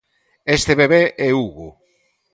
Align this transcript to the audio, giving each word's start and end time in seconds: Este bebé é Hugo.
Este 0.57 0.73
bebé 0.79 1.03
é 1.27 1.29
Hugo. 1.37 1.67